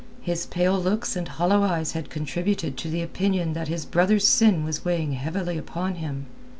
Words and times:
His 0.23 0.47
pale 0.47 0.79
looks 0.79 1.15
and 1.15 1.27
hollow 1.27 1.61
eyes 1.61 1.91
had 1.91 2.09
contributed 2.09 2.75
to 2.75 2.89
the 2.89 3.03
opinion 3.03 3.53
that 3.53 3.67
his 3.67 3.85
brother's 3.85 4.27
sin 4.27 4.63
was 4.63 4.83
weighing 4.83 5.11
heavily 5.11 5.59
upon 5.59 5.93
him. 5.93 6.25